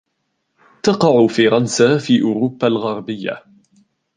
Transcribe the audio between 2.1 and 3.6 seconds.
أوروبا الغربية.